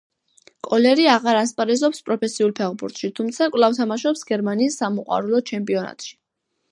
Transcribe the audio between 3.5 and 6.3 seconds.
კვლავ თამაშობს გერმანიის სამოყვარულო ჩემპიონატში.